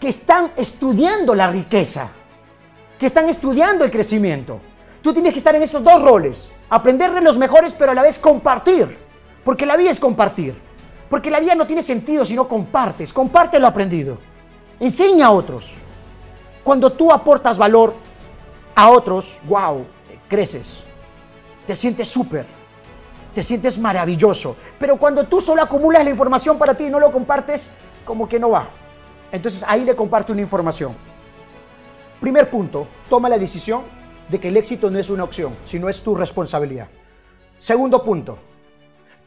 que 0.00 0.08
están 0.08 0.52
estudiando 0.56 1.34
la 1.34 1.50
riqueza, 1.50 2.08
que 2.98 3.04
están 3.04 3.28
estudiando 3.28 3.84
el 3.84 3.90
crecimiento. 3.90 4.58
Tú 5.02 5.12
tienes 5.12 5.34
que 5.34 5.38
estar 5.40 5.54
en 5.54 5.62
esos 5.62 5.84
dos 5.84 6.00
roles. 6.00 6.48
Aprender 6.70 7.12
de 7.12 7.20
los 7.20 7.36
mejores, 7.36 7.74
pero 7.74 7.92
a 7.92 7.94
la 7.94 8.02
vez 8.02 8.18
compartir. 8.18 8.96
Porque 9.44 9.66
la 9.66 9.76
vida 9.76 9.90
es 9.90 10.00
compartir. 10.00 10.69
Porque 11.10 11.30
la 11.30 11.40
vida 11.40 11.56
no 11.56 11.66
tiene 11.66 11.82
sentido 11.82 12.24
si 12.24 12.34
no 12.34 12.46
compartes. 12.46 13.12
Comparte 13.12 13.58
lo 13.58 13.66
aprendido. 13.66 14.16
Enseña 14.78 15.26
a 15.26 15.30
otros. 15.32 15.72
Cuando 16.62 16.92
tú 16.92 17.12
aportas 17.12 17.58
valor 17.58 17.92
a 18.76 18.90
otros, 18.90 19.38
wow, 19.48 19.84
creces. 20.28 20.84
Te 21.66 21.74
sientes 21.74 22.08
súper. 22.08 22.46
Te 23.34 23.42
sientes 23.42 23.76
maravilloso. 23.76 24.56
Pero 24.78 24.96
cuando 24.96 25.24
tú 25.24 25.40
solo 25.40 25.60
acumulas 25.60 26.04
la 26.04 26.10
información 26.10 26.56
para 26.56 26.74
ti 26.74 26.84
y 26.84 26.90
no 26.90 27.00
lo 27.00 27.10
compartes, 27.10 27.70
como 28.04 28.28
que 28.28 28.38
no 28.38 28.50
va. 28.50 28.68
Entonces 29.32 29.64
ahí 29.66 29.84
le 29.84 29.96
comparto 29.96 30.32
una 30.32 30.42
información. 30.42 30.94
Primer 32.20 32.48
punto, 32.48 32.86
toma 33.08 33.28
la 33.28 33.38
decisión 33.38 33.82
de 34.28 34.38
que 34.38 34.48
el 34.48 34.56
éxito 34.56 34.90
no 34.90 34.98
es 34.98 35.10
una 35.10 35.24
opción, 35.24 35.56
sino 35.64 35.88
es 35.88 36.02
tu 36.02 36.14
responsabilidad. 36.14 36.86
Segundo 37.58 38.04
punto, 38.04 38.38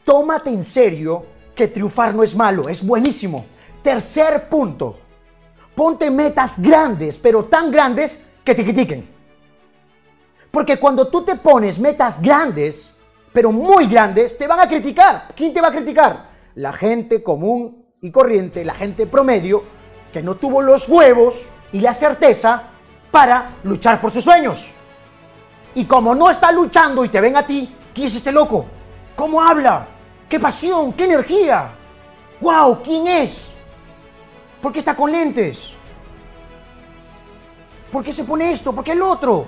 tómate 0.04 0.48
en 0.48 0.64
serio 0.64 1.33
que 1.54 1.68
triunfar 1.68 2.14
no 2.14 2.22
es 2.22 2.34
malo, 2.34 2.68
es 2.68 2.84
buenísimo. 2.84 3.46
Tercer 3.82 4.48
punto, 4.48 4.98
ponte 5.74 6.10
metas 6.10 6.54
grandes, 6.58 7.18
pero 7.18 7.44
tan 7.44 7.70
grandes 7.70 8.22
que 8.44 8.54
te 8.54 8.64
critiquen. 8.64 9.08
Porque 10.50 10.78
cuando 10.78 11.08
tú 11.08 11.22
te 11.24 11.36
pones 11.36 11.78
metas 11.78 12.20
grandes, 12.20 12.88
pero 13.32 13.50
muy 13.50 13.86
grandes, 13.86 14.38
te 14.38 14.46
van 14.46 14.60
a 14.60 14.68
criticar. 14.68 15.28
¿Quién 15.34 15.52
te 15.52 15.60
va 15.60 15.68
a 15.68 15.72
criticar? 15.72 16.30
La 16.54 16.72
gente 16.72 17.22
común 17.22 17.84
y 18.00 18.10
corriente, 18.10 18.64
la 18.64 18.74
gente 18.74 19.06
promedio, 19.06 19.64
que 20.12 20.22
no 20.22 20.36
tuvo 20.36 20.62
los 20.62 20.88
huevos 20.88 21.46
y 21.72 21.80
la 21.80 21.92
certeza 21.92 22.62
para 23.10 23.48
luchar 23.64 24.00
por 24.00 24.12
sus 24.12 24.22
sueños. 24.22 24.70
Y 25.74 25.86
como 25.86 26.14
no 26.14 26.30
está 26.30 26.52
luchando 26.52 27.04
y 27.04 27.08
te 27.08 27.20
ven 27.20 27.36
a 27.36 27.44
ti, 27.44 27.74
¿quién 27.92 28.06
es 28.06 28.14
este 28.14 28.30
loco? 28.30 28.66
¿Cómo 29.16 29.42
habla? 29.42 29.88
¡Qué 30.34 30.40
pasión! 30.40 30.92
¡Qué 30.94 31.04
energía! 31.04 31.70
¡Wow! 32.40 32.82
¿Quién 32.82 33.06
es? 33.06 33.50
¿Por 34.60 34.72
qué 34.72 34.80
está 34.80 34.96
con 34.96 35.12
lentes? 35.12 35.70
¿Por 37.92 38.02
qué 38.02 38.12
se 38.12 38.24
pone 38.24 38.50
esto? 38.50 38.72
¿Por 38.72 38.82
qué 38.82 38.90
el 38.90 39.02
otro? 39.02 39.46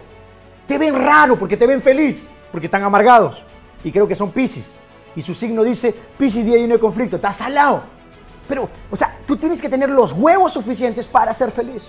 Te 0.64 0.78
ven 0.78 0.95
raro 0.95 1.37
porque 1.37 1.57
te 1.57 1.66
ven 1.66 1.83
feliz, 1.83 2.28
porque 2.52 2.66
están 2.66 2.85
amargados. 2.85 3.43
Y 3.83 3.90
creo 3.90 4.07
que 4.07 4.14
son 4.14 4.31
Pisces. 4.31 4.75
Y 5.16 5.23
su 5.23 5.35
signo 5.35 5.64
dice, 5.64 5.93
Pisces 6.16 6.45
día 6.45 6.57
lleno 6.57 6.75
de 6.75 6.81
conflicto, 6.81 7.16
está 7.16 7.33
salado. 7.33 7.83
Pero, 8.47 8.69
o 8.88 8.95
sea, 8.95 9.19
tú 9.26 9.37
tienes 9.37 9.61
que 9.61 9.69
tener 9.69 9.90
los 9.90 10.12
huevos 10.12 10.52
suficientes 10.52 11.09
para 11.09 11.35
ser 11.35 11.50
feliz. 11.50 11.83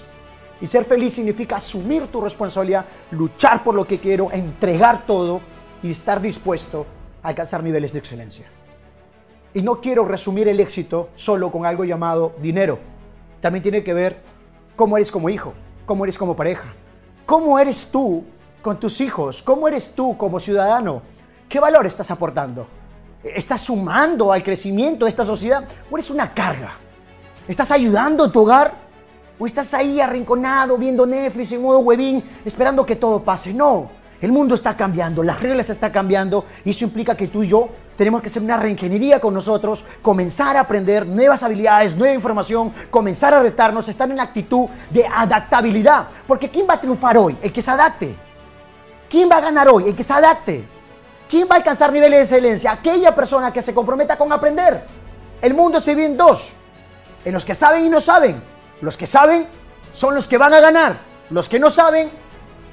Y 0.60 0.66
ser 0.66 0.86
feliz 0.86 1.14
significa 1.14 1.58
asumir 1.58 2.08
tu 2.08 2.20
responsabilidad, 2.20 2.86
luchar 3.12 3.64
por 3.64 3.76
lo 3.76 3.86
que 3.86 4.00
quiero, 4.00 4.32
entregar 4.32 5.06
todo 5.06 5.40
y 5.84 5.92
estar 5.92 6.20
dispuesto 6.20 6.88
a 7.22 7.28
alcanzar 7.28 7.62
niveles 7.62 7.94
de 7.94 8.00
excelencia. 8.00 8.57
Y 9.58 9.64
no 9.64 9.82
quiero 9.82 10.06
resumir 10.06 10.48
el 10.48 10.60
éxito 10.60 11.10
solo 11.16 11.52
con 11.52 11.66
algo 11.66 11.84
llamado 11.84 12.34
dinero. 12.40 12.78
También 13.42 13.64
tiene 13.64 13.84
que 13.84 13.92
ver 13.92 14.22
cómo 14.76 14.98
eres 14.98 15.12
como 15.12 15.32
hijo, 15.32 15.56
cómo 15.88 16.06
eres 16.06 16.16
como 16.16 16.36
pareja, 16.36 16.76
cómo 17.26 17.58
eres 17.58 17.88
tú 17.92 18.24
con 18.62 18.80
tus 18.80 19.02
hijos, 19.02 19.42
cómo 19.42 19.68
eres 19.68 19.96
tú 19.96 20.16
como 20.16 20.40
ciudadano, 20.40 21.02
qué 21.50 21.60
valor 21.60 21.88
estás 21.88 22.12
aportando. 22.12 22.68
¿Estás 23.24 23.62
sumando 23.62 24.32
al 24.32 24.44
crecimiento 24.44 25.06
de 25.06 25.10
esta 25.10 25.26
sociedad 25.26 25.68
o 25.90 25.98
eres 25.98 26.12
una 26.12 26.32
carga? 26.36 26.74
¿Estás 27.48 27.72
ayudando 27.72 28.26
a 28.26 28.32
tu 28.32 28.42
hogar? 28.42 28.76
¿O 29.40 29.48
estás 29.48 29.74
ahí 29.74 30.00
arrinconado 30.00 30.78
viendo 30.78 31.04
Netflix 31.08 31.54
en 31.54 31.66
un 31.66 31.84
huevín 31.84 32.24
esperando 32.46 32.86
que 32.86 32.96
todo 32.96 33.24
pase? 33.24 33.56
No, 33.56 33.90
el 34.22 34.32
mundo 34.32 34.54
está 34.54 34.78
cambiando, 34.78 35.24
las 35.24 35.42
reglas 35.42 35.72
están 35.72 35.92
cambiando 35.92 36.46
y 36.64 36.70
eso 36.70 36.86
implica 36.86 37.18
que 37.18 37.26
tú 37.26 37.42
y 37.42 37.48
yo 37.48 37.70
tenemos 37.98 38.22
que 38.22 38.28
hacer 38.28 38.44
una 38.44 38.58
reingeniería 38.58 39.20
con 39.20 39.34
nosotros, 39.34 39.84
comenzar 40.02 40.56
a 40.56 40.62
aprender 40.62 41.06
nuevas 41.06 41.42
habilidades, 41.42 41.98
nueva 41.98 42.14
información, 42.14 42.72
comenzar 42.92 43.34
a 43.34 43.42
retarnos, 43.42 43.90
estar 43.90 44.10
en 44.10 44.18
la 44.18 44.24
actitud 44.24 44.70
de 44.92 45.06
adaptabilidad. 45.06 46.08
Porque 46.28 46.50
¿quién 46.50 46.68
va 46.70 46.76
a 46.76 46.82
triunfar 46.82 47.18
hoy? 47.18 47.36
El 47.42 47.52
que 47.52 47.62
se 47.62 47.72
adapte. 47.72 48.16
¿Quién 49.10 49.30
va 49.30 49.38
a 49.38 49.42
ganar 49.42 49.68
hoy? 49.68 49.90
El 49.90 49.96
que 49.96 50.04
se 50.04 50.14
adapte. 50.14 50.64
¿Quién 51.28 51.48
va 51.50 51.56
a 51.56 51.58
alcanzar 51.58 51.92
niveles 51.92 52.30
de 52.30 52.38
excelencia? 52.38 52.72
Aquella 52.72 53.16
persona 53.16 53.52
que 53.52 53.62
se 53.64 53.74
comprometa 53.74 54.16
con 54.16 54.32
aprender. 54.32 54.86
El 55.42 55.56
mundo 55.56 55.82
se 55.82 55.92
divide 55.92 56.06
en 56.06 56.18
dos. 56.18 56.54
En 57.26 57.34
los 57.34 57.46
que 57.46 57.56
saben 57.56 57.84
y 57.84 57.90
no 57.90 58.00
saben. 58.00 58.42
Los 58.80 58.96
que 58.96 59.08
saben 59.08 59.48
son 59.94 60.14
los 60.14 60.28
que 60.28 60.38
van 60.38 60.54
a 60.54 60.60
ganar. 60.60 60.98
Los 61.32 61.50
que 61.50 61.58
no 61.58 61.72
saben 61.72 62.12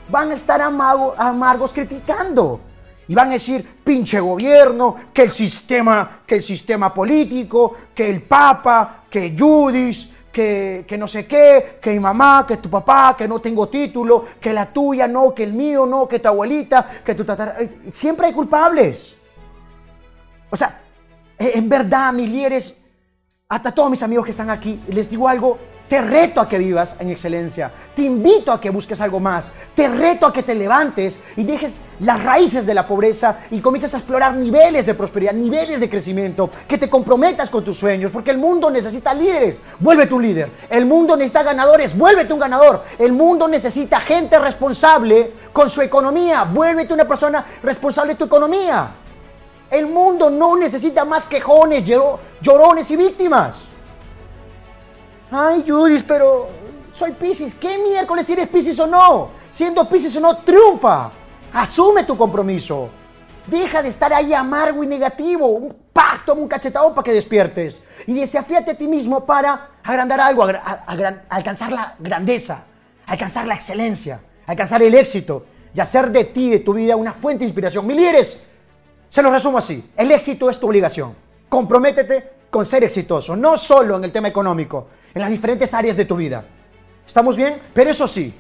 van 0.08 0.30
a 0.30 0.34
estar 0.34 0.60
amargos 0.60 1.72
criticando. 1.72 2.60
Y 3.08 3.14
van 3.14 3.28
a 3.28 3.32
decir, 3.32 3.80
pinche 3.84 4.18
gobierno, 4.18 4.96
que 5.12 5.22
el 5.22 5.30
sistema, 5.30 6.20
que 6.26 6.36
el 6.36 6.42
sistema 6.42 6.92
político, 6.92 7.74
que 7.94 8.08
el 8.08 8.22
papa, 8.22 9.04
que 9.10 9.34
Judis, 9.38 10.08
que, 10.32 10.84
que, 10.86 10.98
no 10.98 11.06
sé 11.06 11.26
qué, 11.26 11.78
que 11.80 11.90
mi 11.90 12.00
mamá, 12.00 12.44
que 12.46 12.56
tu 12.56 12.68
papá, 12.68 13.14
que 13.16 13.28
no 13.28 13.40
tengo 13.40 13.68
título, 13.68 14.24
que 14.40 14.52
la 14.52 14.66
tuya 14.66 15.06
no, 15.06 15.34
que 15.34 15.44
el 15.44 15.52
mío 15.52 15.86
no, 15.86 16.08
que 16.08 16.18
tu 16.18 16.28
abuelita, 16.28 17.02
que 17.04 17.14
tu 17.14 17.24
tatara... 17.24 17.58
Siempre 17.92 18.26
hay 18.26 18.32
culpables. 18.32 19.14
O 20.50 20.56
sea, 20.56 20.80
en 21.38 21.68
verdad, 21.68 22.12
mis 22.12 22.30
líderes, 22.30 22.76
hasta 23.48 23.72
todos 23.72 23.90
mis 23.90 24.02
amigos 24.02 24.24
que 24.24 24.30
están 24.30 24.50
aquí, 24.50 24.80
les 24.88 25.10
digo 25.10 25.28
algo, 25.28 25.58
te 25.88 26.00
reto 26.00 26.40
a 26.40 26.48
que 26.48 26.58
vivas 26.58 26.96
en 26.98 27.10
excelencia. 27.10 27.70
Te 27.94 28.02
invito 28.02 28.50
a 28.50 28.60
que 28.60 28.70
busques 28.70 29.00
algo 29.00 29.20
más. 29.20 29.52
Te 29.74 29.86
reto 29.86 30.26
a 30.26 30.32
que 30.32 30.42
te 30.42 30.54
levantes 30.54 31.20
y 31.36 31.44
dejes 31.44 31.74
las 32.00 32.22
raíces 32.22 32.64
de 32.64 32.72
la 32.72 32.86
pobreza 32.86 33.40
y 33.50 33.60
comiences 33.60 33.92
a 33.94 33.98
explorar 33.98 34.34
niveles 34.34 34.86
de 34.86 34.94
prosperidad, 34.94 35.34
niveles 35.34 35.80
de 35.80 35.90
crecimiento. 35.90 36.48
Que 36.66 36.78
te 36.78 36.88
comprometas 36.88 37.50
con 37.50 37.62
tus 37.62 37.78
sueños, 37.78 38.10
porque 38.10 38.30
el 38.30 38.38
mundo 38.38 38.70
necesita 38.70 39.12
líderes. 39.12 39.60
Vuélvete 39.78 40.14
un 40.14 40.22
líder. 40.22 40.50
El 40.70 40.86
mundo 40.86 41.16
necesita 41.16 41.42
ganadores. 41.42 41.96
Vuélvete 41.96 42.32
un 42.32 42.40
ganador. 42.40 42.84
El 42.98 43.12
mundo 43.12 43.46
necesita 43.46 44.00
gente 44.00 44.38
responsable 44.38 45.32
con 45.52 45.68
su 45.68 45.82
economía. 45.82 46.44
Vuélvete 46.44 46.94
una 46.94 47.06
persona 47.06 47.44
responsable 47.62 48.14
de 48.14 48.18
tu 48.18 48.24
economía. 48.24 48.88
El 49.70 49.86
mundo 49.86 50.30
no 50.30 50.56
necesita 50.56 51.04
más 51.04 51.26
quejones, 51.26 51.84
llorones 52.40 52.90
y 52.90 52.96
víctimas. 52.96 53.73
Ay, 55.36 55.64
Judith, 55.66 56.04
pero 56.06 56.46
soy 56.94 57.10
Pisces. 57.10 57.56
¿Qué 57.56 57.76
miércoles 57.76 58.30
eres 58.30 58.48
Pisces 58.48 58.78
o 58.78 58.86
no? 58.86 59.30
Siendo 59.50 59.88
Pisces 59.88 60.14
o 60.14 60.20
no, 60.20 60.36
triunfa. 60.36 61.10
Asume 61.52 62.04
tu 62.04 62.16
compromiso. 62.16 62.88
Deja 63.48 63.82
de 63.82 63.88
estar 63.88 64.12
ahí 64.12 64.32
amargo 64.32 64.84
y 64.84 64.86
negativo. 64.86 65.48
Un 65.48 65.74
pacto, 65.92 66.34
un 66.34 66.46
cachetado 66.46 66.94
para 66.94 67.04
que 67.04 67.12
despiertes. 67.12 67.82
Y 68.06 68.14
desafíate 68.14 68.70
a 68.70 68.74
ti 68.78 68.86
mismo 68.86 69.26
para 69.26 69.70
agrandar 69.82 70.20
algo, 70.20 70.46
alcanzar 71.28 71.72
la 71.72 71.96
grandeza, 71.98 72.66
alcanzar 73.04 73.48
la 73.48 73.56
excelencia, 73.56 74.20
alcanzar 74.46 74.84
el 74.84 74.94
éxito 74.94 75.46
y 75.74 75.80
hacer 75.80 76.12
de 76.12 76.26
ti, 76.26 76.48
de 76.48 76.60
tu 76.60 76.74
vida, 76.74 76.94
una 76.94 77.12
fuente 77.12 77.40
de 77.40 77.46
inspiración. 77.46 77.84
Mi 77.84 77.94
líderes, 77.94 78.46
se 79.08 79.20
lo 79.20 79.32
resumo 79.32 79.58
así. 79.58 79.90
El 79.96 80.12
éxito 80.12 80.48
es 80.48 80.60
tu 80.60 80.68
obligación. 80.68 81.12
Comprométete 81.48 82.34
con 82.50 82.64
ser 82.64 82.84
exitoso, 82.84 83.34
no 83.34 83.58
solo 83.58 83.96
en 83.96 84.04
el 84.04 84.12
tema 84.12 84.28
económico, 84.28 84.86
en 85.14 85.20
las 85.20 85.30
diferentes 85.30 85.72
áreas 85.72 85.96
de 85.96 86.04
tu 86.04 86.16
vida. 86.16 86.44
¿Estamos 87.06 87.36
bien? 87.36 87.60
Pero 87.72 87.90
eso 87.90 88.08
sí, 88.08 88.34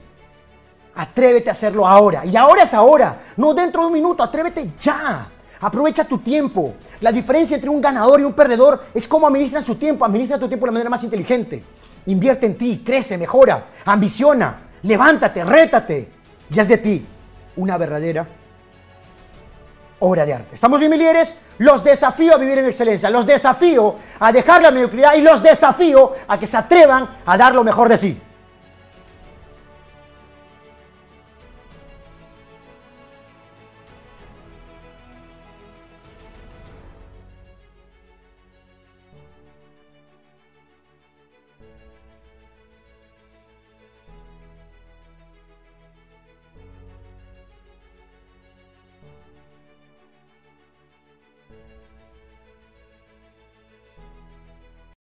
atrévete 0.94 1.48
a 1.48 1.52
hacerlo 1.52 1.86
ahora. 1.86 2.24
Y 2.24 2.36
ahora 2.36 2.64
es 2.64 2.74
ahora, 2.74 3.22
no 3.36 3.54
dentro 3.54 3.82
de 3.82 3.86
un 3.88 3.92
minuto, 3.92 4.22
atrévete 4.22 4.72
ya. 4.80 5.28
Aprovecha 5.60 6.04
tu 6.04 6.18
tiempo. 6.18 6.74
La 7.00 7.12
diferencia 7.12 7.54
entre 7.54 7.70
un 7.70 7.80
ganador 7.80 8.20
y 8.20 8.24
un 8.24 8.32
perdedor 8.32 8.86
es 8.92 9.06
cómo 9.08 9.26
administras 9.26 9.64
su 9.64 9.76
tiempo. 9.76 10.04
Administra 10.04 10.38
tu 10.38 10.48
tiempo 10.48 10.66
de 10.66 10.68
la 10.68 10.72
manera 10.72 10.90
más 10.90 11.04
inteligente. 11.04 11.62
Invierte 12.06 12.46
en 12.46 12.58
ti, 12.58 12.82
crece, 12.84 13.16
mejora, 13.16 13.66
ambiciona, 13.84 14.70
levántate, 14.82 15.44
rétate. 15.44 16.08
Ya 16.50 16.62
es 16.62 16.68
de 16.68 16.78
ti 16.78 17.06
una 17.56 17.78
verdadera 17.78 18.26
obra 20.04 20.24
de 20.26 20.34
arte. 20.34 20.54
¿Estamos 20.54 20.78
bien? 20.80 20.92
Los 21.58 21.82
desafío 21.82 22.34
a 22.34 22.38
vivir 22.38 22.58
en 22.58 22.66
excelencia, 22.66 23.10
los 23.10 23.26
desafío 23.26 23.96
a 24.20 24.32
dejar 24.32 24.62
la 24.62 24.70
mediocridad 24.70 25.14
y 25.14 25.20
los 25.20 25.42
desafío 25.42 26.12
a 26.28 26.38
que 26.38 26.46
se 26.46 26.56
atrevan 26.56 27.18
a 27.24 27.36
dar 27.36 27.54
lo 27.54 27.64
mejor 27.64 27.88
de 27.88 27.96
sí. 27.96 28.20